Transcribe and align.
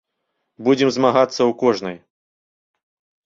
Будзем 0.67 0.89
змагацца 0.95 1.37
ў 1.37 1.51
кожнай. 1.61 1.97